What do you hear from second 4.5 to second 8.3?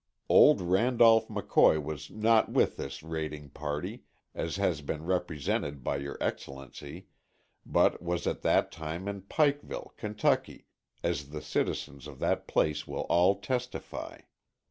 has been represented to your Excellency, but was